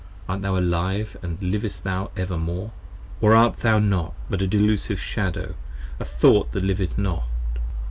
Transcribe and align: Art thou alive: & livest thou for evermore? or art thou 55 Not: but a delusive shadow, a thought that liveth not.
Art 0.27 0.41
thou 0.41 0.57
alive: 0.57 1.15
& 1.41 1.41
livest 1.41 1.83
thou 1.83 2.07
for 2.07 2.19
evermore? 2.19 2.71
or 3.21 3.35
art 3.35 3.57
thou 3.57 3.75
55 3.75 3.83
Not: 3.83 4.13
but 4.31 4.41
a 4.41 4.47
delusive 4.47 4.99
shadow, 4.99 5.53
a 5.99 6.05
thought 6.05 6.53
that 6.53 6.63
liveth 6.63 6.97
not. 6.97 7.27